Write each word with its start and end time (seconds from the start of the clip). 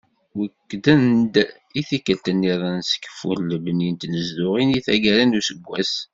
Wekkden-d 0.37 1.33
i 1.79 1.81
tikkelt-nniḍen 1.87 2.77
s 2.89 2.91
keffu 3.03 3.31
n 3.35 3.47
lebni 3.51 3.89
n 3.91 3.95
tnezduɣin 4.01 4.69
deg 4.73 4.83
taggara 4.85 5.23
n 5.25 5.37
useggas. 5.39 5.93